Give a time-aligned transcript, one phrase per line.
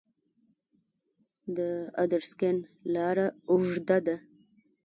[1.57, 1.59] د
[2.03, 2.55] ادرسکن
[2.93, 4.15] لاره اوږده ده